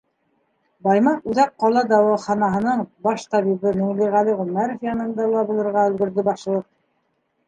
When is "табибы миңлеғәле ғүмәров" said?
3.33-4.87